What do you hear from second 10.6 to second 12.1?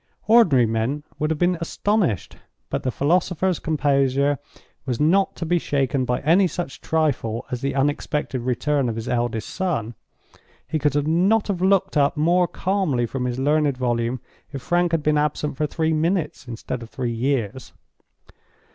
He could not have looked